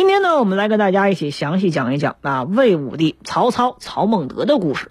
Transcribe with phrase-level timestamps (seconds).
[0.00, 4.90] 今天呢，我们来跟大家一起详细讲一讲啊魏武帝曹操曹孟德的故事。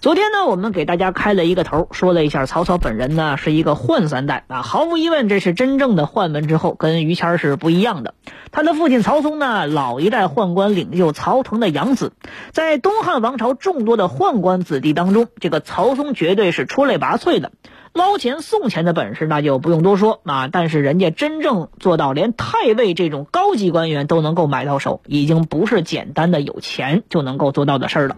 [0.00, 8.14] 昨天呢，我们给大家开了一个头，说了一下曹操本人呢是一个宦三代啊，毫无疑问，这是真正的宦门之后，跟于谦是不一样的。
[8.50, 12.12] 他的父亲曹嵩呢，老一代宦官领袖曹腾的养子，
[12.50, 17.52] 在东汉王朝众多的宦官子弟当中，这个曹嵩绝对是出类拔萃的。
[17.92, 28.16] 捞钱送钱的本事那就不用多说啊，但是人家真正做到连太尉这种高级官员都能够买到手，已经不是简单的有钱就能够做到的事儿了。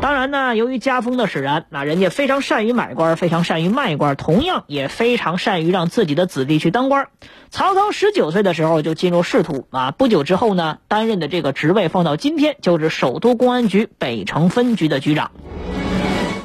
[0.00, 7.08] 当然呢，由于家风的使然，那人家非常善于买官，非常善于卖官，同样也非常善于让自己的子弟去当官。
[7.50, 15.32] 曹操十九岁的时候就进入仕途啊，不久之后呢，担任的这个职位放到今天就是首都公安局北城分局的局长。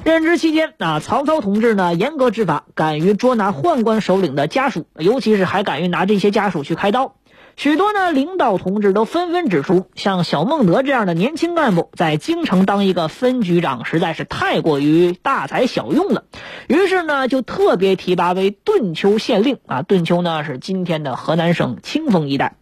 [0.07, 7.15] 任职期间，啊，曹操同志呢严格执法，敢于捉拿宦官首领的家属，尤其是还敢于拿这些家属去开刀。
[7.57, 16.23] 许多呢领导同志都纷纷指出，像小孟德这样的年轻干部，在京城当一个分局长实在是太过于大材小用了。
[16.69, 19.57] 于是呢，就特别提拔为顿丘县令。
[19.67, 22.55] 啊，顿丘呢是今天的河南省清丰一带。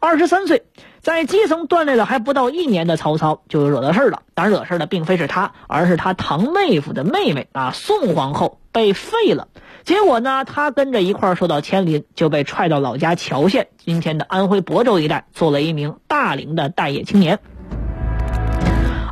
[0.00, 0.62] 二十三岁。
[1.00, 9.48] 在基层锻炼了还不到一年的曹操就惹到事儿了，当然惹事儿的并非是他，而是他堂妹夫的妹妹啊，宋皇后被废了。
[9.84, 17.38] 结果呢，他跟着一块儿受到牵连，就被踹到老家谯县（今天的安徽亳州一带），做了一名大龄的待业青年。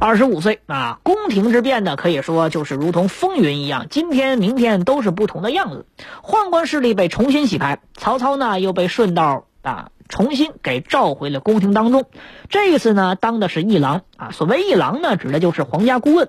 [0.00, 5.86] 二十五岁啊，宫廷之变呢，可以说就是如同风云一样，今天明天都是不同的样子。
[6.22, 9.90] 宦官势力被重新洗牌，曹操呢又被顺道啊。
[10.08, 12.04] 重新给召回了宫廷当中，
[12.48, 14.30] 这一次呢，当的是一郎啊。
[14.32, 16.28] 所谓一郎呢，指的就是皇家顾问。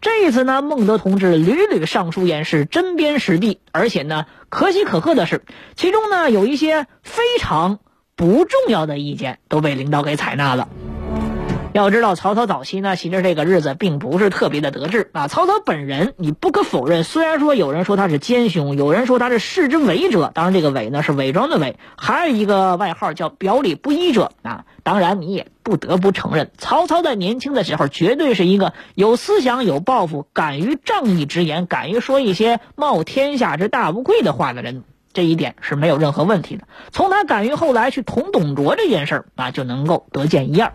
[0.00, 5.42] 这一次呢，孟德同志屡屡上书言是针砭时弊，而且呢，可喜可贺的是，
[5.74, 7.78] 其中呢有一些非常
[8.14, 10.68] 不重要的意见都被领导给采纳了。
[11.74, 15.26] 要知道，曹操早期呢，其实这个日子并不是特别的得志啊。
[15.26, 24.66] 曹操本人，你不可否认，虽然说有人说他是奸雄，有人说他是世之伪者，当然这个伪呢是伪装的伪，还有一个外号叫表里不一者啊。
[24.84, 36.68] 当然你也不得不承认，曹操在年轻的时候绝对是一个有思想、有抱负、敢于仗义直言、敢于说一些冒天下之大不愧的话的人，这一点是没有任何问题的。
[36.92, 40.72] 从他敢于后来去捅董卓这件事儿啊，就能够得见一二。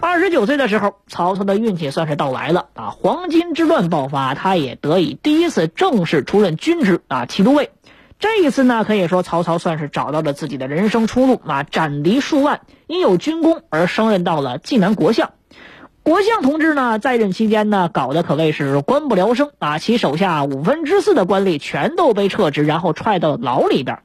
[0.00, 2.90] 二十九岁的时候，曹操的运气算是到来了啊！
[2.90, 7.70] 黄巾之乱爆发，他也得以第一次正式出任军职啊，骑都尉。
[8.18, 11.62] 这一次呢，可以说曹操算是找到了自己的人生出路啊！
[11.62, 15.30] 斩敌数万，因有军功而升任到了济南国相。
[16.02, 19.78] 国相同志呢，在任期间呢，搞得可谓是官不聊生啊！
[19.78, 24.00] 其手下五分之四的官吏全都被撤职，然后踹到牢里边。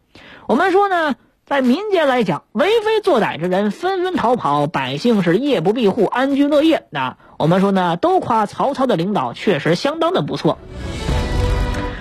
[0.47, 1.15] 我们说呢。
[1.53, 6.87] 在民间来讲，为非作歹之人纷纷逃跑，百姓是夜不闭户，安居乐业。
[6.89, 10.57] 那我们说呢，都夸曹操的领导确实相当的不错。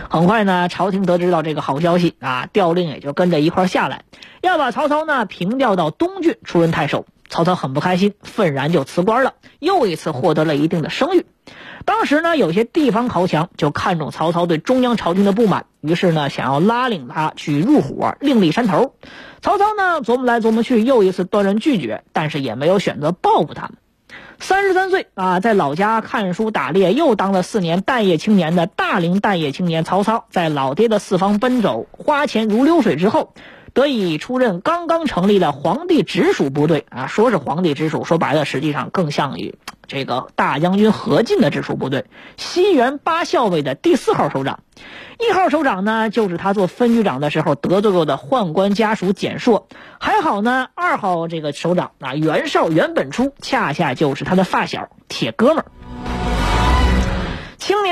[0.08, 4.04] 很快呢，朝廷得知到这个好消息啊，调令也就跟着一块下来，
[4.40, 7.04] 要把曹操呢平调到东郡出任太守。
[7.28, 11.26] 曹操很不开心，愤然就辞官了，又一次获得了一定的声誉。
[11.84, 18.94] 当时呢，有些地方豪强就看中曹操对中央朝廷的不满，于是呢，想要拉领他去入伙，另立山头。
[19.40, 23.72] 曹操呢，琢磨来琢磨去，又一次断然拒绝，但是也没有选择报复他们。
[24.38, 33.34] 三十三岁啊，在老家看书打猎，又当了四年待业青年的大龄待业青年曹操，在老爹的四方奔走，花钱如流水之后。
[33.74, 39.54] 得以出任刚刚成立的皇帝直属部队啊，说是皇帝直属，说白了实际上更像于
[39.86, 42.04] 这个大将军何进的直属部队，
[42.36, 44.60] 西园八校尉的第四号首长。
[45.18, 49.68] 一号首长呢，就是他做分局长的时候得罪过的宦官家属简硕。
[50.00, 55.66] 还好呢，二号这个首长啊，袁绍、袁本初，恰恰就是他的发小、铁哥们儿。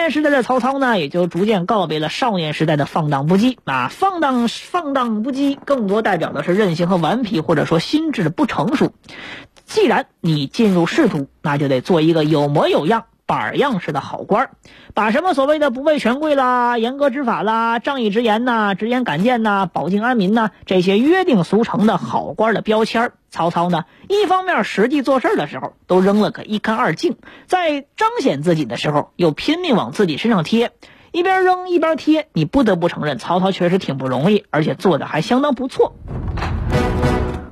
[0.01, 8.95] 青年时代的曹操呢，也就逐渐告别了少年时代的放荡不羁啊，放荡放荡不羁，更多代表的是任性和顽皮，或者说心智的不成熟。
[9.67, 14.51] 既然你进入仕途，那就得做一个有模有样、板样式的好官，
[14.93, 30.73] 把什么所谓的不畏权贵啦、严格执法啦、仗义直言呐、直言敢谏呐、保境安民呐这些约定俗成的好官的标签曹操呢，一方面实际做事的时候都扔了个一干二净，在彰显自己的时候又拼命往自己身上贴，
[31.13, 35.95] 一边扔一边贴，你不得不承认曹操确实挺不容易，而且做的还相当不错。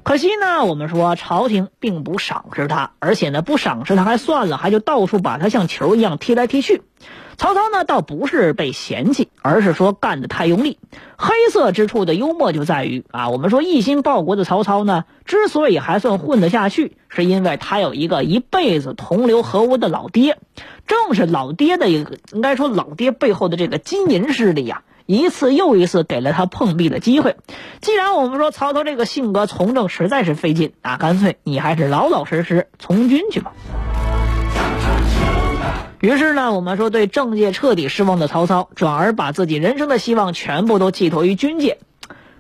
[0.09, 6.81] 可惜呢，我们说朝廷并不赏识他，而且呢不赏识他还算了，还就到处把他像球一样踢来踢去。
[7.37, 10.79] 曹操呢倒不是被嫌弃，而是说干得太用力。
[11.19, 20.39] 黑色之处的幽默就在于啊，我们说一心报国的曹操呢，之所以还算混得下去，是因为他有一个一辈子同流合污的老爹，
[20.87, 24.85] 正是老爹的一个，应该说老爹背后的这个金银势力呀。
[25.11, 27.37] 一次又一次给了他碰壁的机会。
[27.81, 33.55] 既然我们说曹操这个性格从政实在是费劲，那干脆你还是老老实实从军去吧。
[36.01, 41.79] 于是呢，我们说对政界彻底失望的曹操，转而把自己人生的希望全部都寄托于军界。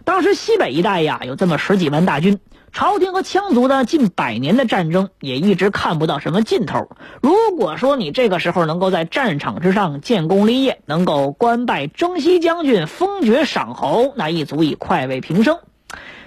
[0.04, 2.38] 当时西北一带呀，有这么十几万大军。
[2.78, 6.88] 朝廷和羌族的近百年的战争也一直看不到什么尽头。
[7.20, 15.58] 如果说你这个时候能够在战场之上建功立业，能够官拜征西将军、封爵赏侯，那亦足以快慰平生。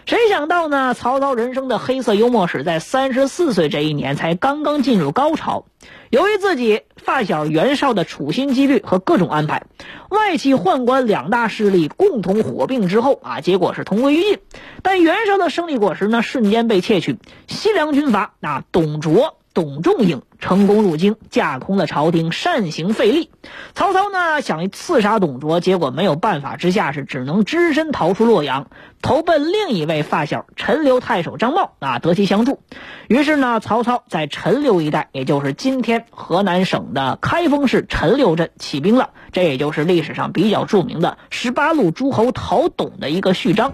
[0.06, 0.94] 谁想到呢？
[0.94, 5.64] 曹操人生的黑色幽默史在三十四岁这一年才刚刚进入高潮。
[6.12, 9.64] 由于自己发小袁绍的处心积虑和各种安排，
[10.10, 14.40] 外戚宦官两大势力共同火并之后啊，结果是同归于尽。
[14.84, 17.18] 但袁绍的胜利果实呢，瞬间被窃取。
[17.48, 19.38] 西凉军阀那董卓。
[19.54, 23.30] 董仲颖成功入京，架空了朝廷，擅行废立。
[23.74, 28.68] 曹操呢想刺杀董卓，结果没有办法之下，是只能只身逃出洛阳，
[29.02, 32.62] 投奔另一位发小陈留太守张茂啊，得其相助。
[33.10, 39.12] 于是呢，曹操在陈留一带，也就是今天河南省的开封市陈留镇起兵了。
[39.32, 43.72] 这也就是历史上比较著名的十八路诸侯讨董的一个序章。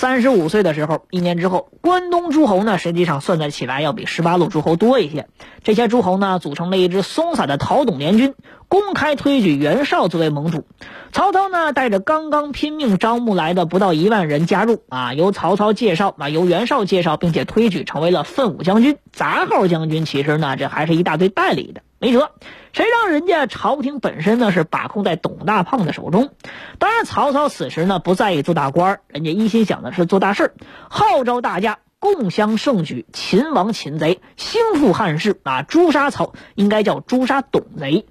[0.00, 5.26] 三十五岁的时候，一年之后，关东诸侯呢，实际上算得起来要比十八路诸侯多一些。
[5.64, 8.36] 这些诸侯呢，组成了一支松散的讨董联军，
[8.68, 10.64] 公开推举袁绍作为盟主。
[11.10, 20.04] 曹操呢，带着刚刚拼命招募来的不到一万人加入 啊，由曹操介绍啊，由袁绍介绍，并且推举成为了奋武将军、杂号将军。
[20.04, 21.80] 其实呢，这还是一大堆代理的。
[22.00, 22.30] 没辙，
[22.72, 26.30] 谁让人家朝廷本身呢是把控在董大胖的手中？
[26.78, 30.54] 当然，曹操此时呢不在意做大官，人家一心想的是做大事
[30.88, 35.62] 号召大家共襄盛举，擒王擒贼，兴复汉室啊！
[35.62, 38.06] 诛杀曹，应该叫诛杀董贼。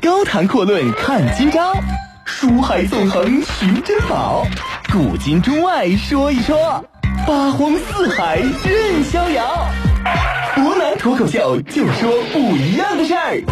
[0.00, 1.72] 高谈阔论看今朝，
[2.24, 4.46] 书海纵横寻珍宝，
[4.92, 6.84] 古今中外说一说，
[7.26, 9.66] 八荒四海任逍遥。
[10.54, 13.42] 湖南脱口秀，就说不一样的事儿。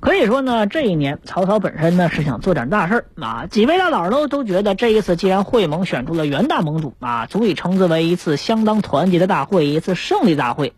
[0.00, 3.46] 可以说呢，这一年曹操本身呢是想做点大事儿啊。
[3.48, 10.72] 几位大佬呢都觉得，这一次既然会盟选出了袁大盟主啊，足以称之为一次相当团结的大会，一次胜利大会。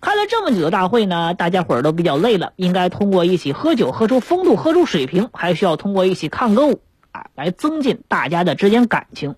[0.00, 6.80] 开了这么久的大会呢，大家伙儿都比较累了，应该通过一起喝酒喝出风度，喝出水平，还需要通过一起看歌舞
[7.12, 9.34] 啊，来增进大家的之间感情。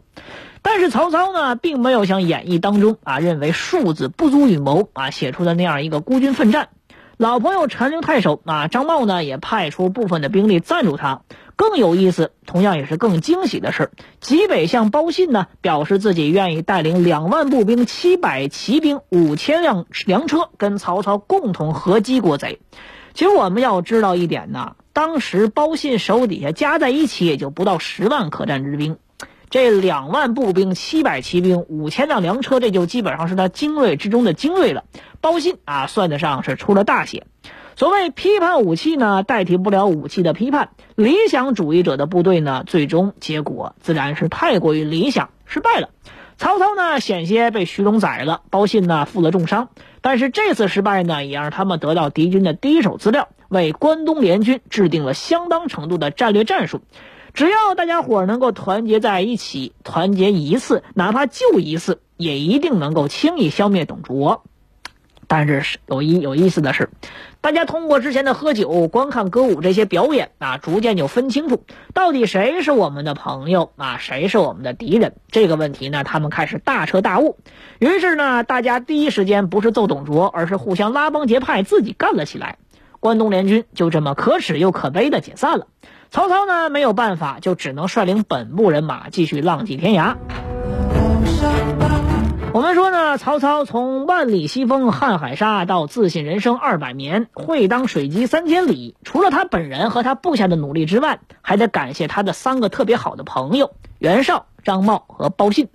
[0.63, 6.69] 但是曹操呢，并没有像演义当中啊认为庶子不足与谋啊写出的那样一个孤军奋战。
[7.17, 11.23] 老朋友陈留太守啊张茂呢，也派出部分的兵力赞助他。
[11.57, 13.91] 更有意思，同样也是更惊喜的是，
[14.21, 22.61] 济北向包信呢表示自己愿意带领两万步兵、七百骑兵、五千辆粮车，跟曹操共同合击国贼。
[23.15, 28.97] 其实我们要知道一点呢，当时包信手底下加在一起也就不到十万可战之兵，
[29.51, 34.85] 这两万步兵、七百骑兵、五千辆粮车，这就基本上是他精锐之中的精锐了。
[35.21, 37.27] 包信啊，算得上是出了大血。
[37.83, 40.71] 所谓批判武器呢，代替不了武器的批判。
[40.95, 45.89] 理想主义者的部队呢，最终结果自然是太过于理想，失败了。
[46.37, 49.71] 曹操呢，险些被徐荣宰了，包信呢，负了重伤。
[50.01, 56.83] 但是这次失败呢，也让他们得到敌军的第一手资料，为关东联军制定了相当程度的战略战术。
[57.35, 64.45] 只要大家伙能够团结在一起，团结一次，哪怕就一次，也一定能够轻易消灭董卓。
[65.33, 66.91] 但是有一有意思的是，
[67.41, 75.15] 大家通过之前的喝酒、观看歌舞这些表演啊，逐渐就分清楚到底谁是我们的朋友啊，谁是我们的敌人。
[75.31, 77.39] 这个问题呢，他们开始大彻大悟。
[77.79, 82.59] 于是呢，大家第一时间不是揍董卓，而是互相拉帮结派，自己干了起来。
[83.01, 85.67] 关东联军就这么可耻又可悲的解散了。
[86.11, 90.17] 曹操呢没有办法，就只能率领本部人马继续浪迹天涯。
[92.55, 105.71] 我们说呢，曹操从万里西风瀚海沙到自信人生二百年，会当水击三千里，除了他本人和他部下的努力之外，还得感谢他的三个特别好的朋友袁绍、张茂和包信。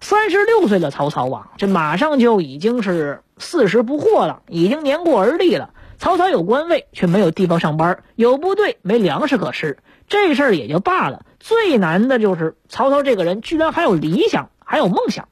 [0.00, 5.74] 三十六岁的曹操啊，这马上就已经是四十不惑了，已经年过而立了。
[5.98, 9.76] 曹操有官位，却没有地方上班；有部队，没粮食可吃。
[10.08, 15.28] 这事儿也就罢了，最难的就是曹操这个人居然还有理想，还有梦想。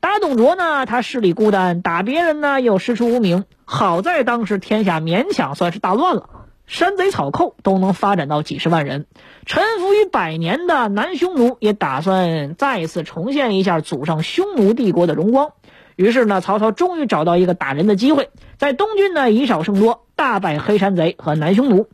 [0.00, 3.44] 打董卓呢，他势力孤单；打别人呢，又师出无名。
[3.64, 6.30] 好在当时天下勉强算是大乱了，
[6.66, 9.06] 山贼草寇都能发展到几十万人。
[9.44, 15.50] 臣服于百年的南匈奴也打算再一次重现一下祖上匈奴帝国的荣光。
[15.96, 21.88] 于是呢，曹操终于找到一个打人的机会，在东郡呢以少胜多，大败黑山贼和南匈奴。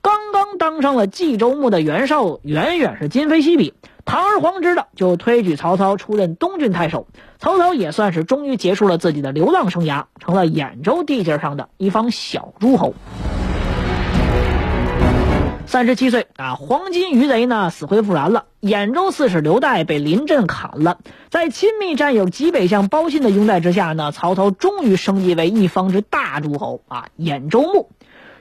[0.00, 3.74] 刚刚当上了冀州牧的袁绍，远远是今非昔比。
[4.04, 7.06] 堂而皇之的就推举曹操出任东郡太守，
[7.38, 12.94] 曹操也算是终于结束了自己的流浪生涯，成了兖州地界上的一方小诸侯。
[15.66, 20.98] 三十七岁啊，黄巾余贼呢死灰复燃了，兖州刺史刘岱被临阵砍了，
[21.30, 27.88] 在亲密战友济北相包信的拥戴之下呢，曹操终于升级为一方之大诸侯啊，兖州牧。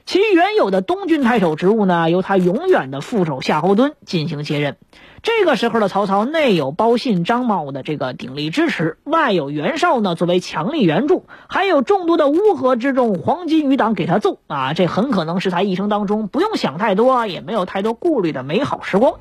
[0.03, 4.75] 其原有的东郡太守职务呢，由他永远的副手夏侯惇进行接任。
[5.23, 14.73] 这个时候的曹操，内有包信、张茂的这个鼎力支持，外有袁绍呢作为强力援助，还有众多的乌合之众、黄巾余党给他揍啊！
[14.73, 19.13] 这很可能是他一生当中不用想太多，也没有太多顾虑的美好时光。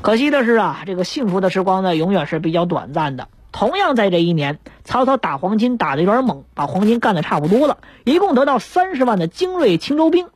[0.00, 3.28] 可惜的是啊，这个幸福的时光呢，永远是比较短暂的。
[3.52, 10.26] 同样在这一年，曹操打黄巾打的有点猛，把黄巾干的差不多了，一共得到三十万的精锐青州兵。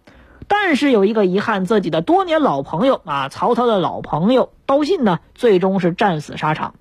[0.49, 6.75] 但是有一个遗憾，自己的多年老朋友啊，曹操的老朋友包信呢，最终是战死沙场。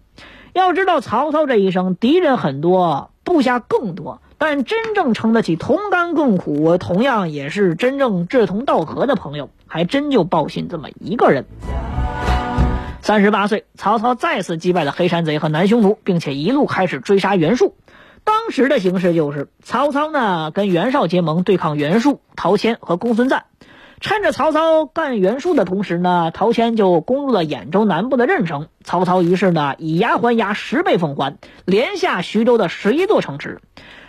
[0.53, 11.45] 要知道，曹操这一生敌人很多，部下更多，但真正撑得起同甘共苦，同样也是真正志同道合的朋友，还真就包信这么一个人。
[13.01, 17.75] 三十八岁，曹操再次击败了黑山贼和南匈奴，并且一路开始追杀袁术。
[18.25, 23.45] 当时的形势就是，曹操呢跟袁绍结盟对抗袁术、陶谦和公孙瓒。
[24.01, 28.67] 趁着曹操干袁术的同时呢，陶谦就攻入了兖州南部的任城。
[28.83, 33.61] 曹操于是呢以牙还牙，十倍奉还，连下徐州的十一座城池。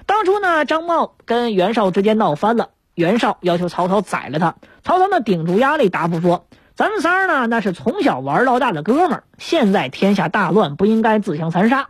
[0.06, 4.56] 当初呢，张茂跟袁绍之间闹翻了，袁绍要求曹操宰了他。
[4.82, 11.88] 曹操呢顶住压力答复说：“咱们仨呢那是从小玩到大的哥们儿，现在天下大乱，不应该自相残杀。”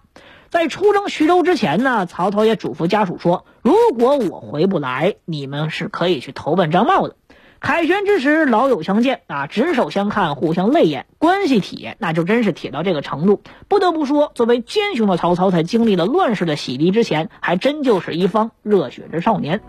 [0.56, 7.16] 在出征徐州之前呢，曹操也嘱咐家属说：“如果我回不来，你们是可以去投奔张茂的。”
[7.60, 13.42] 凯旋之时，老友相见啊，执手相看，互相泪眼，关系铁，那就真是铁到这个程度。
[13.68, 19.60] 不得不说，作为奸雄的曹操，在经历了乱世的洗涤之前，还真就是一方热血之少年。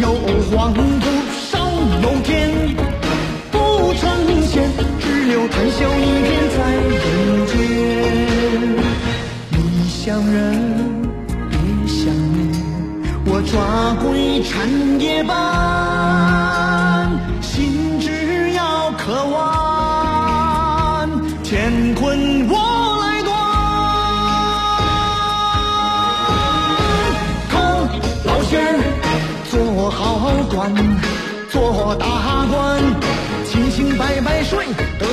[0.00, 0.14] 有
[0.50, 1.03] 黄。
[31.54, 32.82] 做大官，
[33.46, 34.66] 清清白白睡
[34.98, 35.06] 得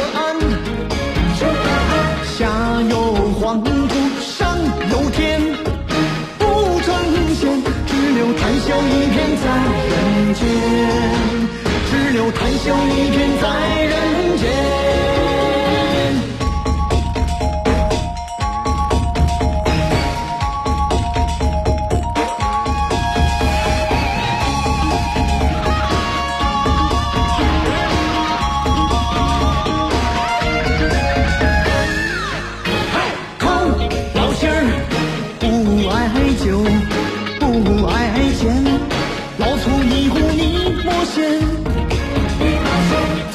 [40.01, 41.39] 一壶泥膜鲜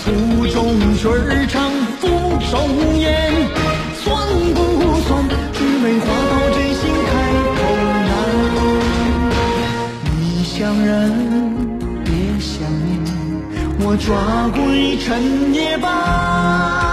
[0.03, 0.11] 粗
[0.49, 0.57] 中
[0.97, 1.71] 水儿长
[2.01, 2.09] 负
[2.51, 3.07] 重盐
[3.95, 4.05] 算
[4.53, 4.59] 不
[5.07, 5.09] 算
[5.53, 7.11] 只为花到真心开
[7.55, 7.59] 口
[8.09, 8.11] 难
[10.19, 10.91] 你想人
[12.05, 12.51] 别想
[12.85, 12.91] 念
[13.79, 16.86] 我抓鬼成夜半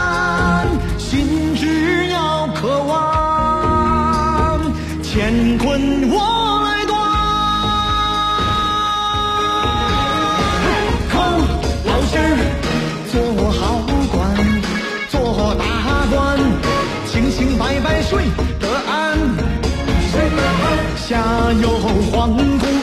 [18.02, 18.24] 睡
[18.60, 19.18] 得安。
[20.96, 21.70] 下有
[22.12, 22.83] 黄土。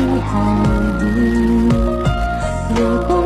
[0.00, 0.56] 遗憾
[2.74, 3.19] 如果